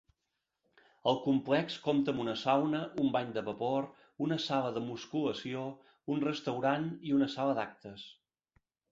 [1.09, 3.87] El complex compta amb una sauna, un bany de vapor,
[4.27, 5.65] una sala de musculació,
[6.15, 8.07] un restaurant i una sala d'actes.